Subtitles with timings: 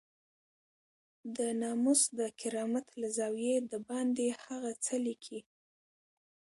[1.35, 5.39] د ناموس د کرامت له زاويې دباندې هغه څه ليکي.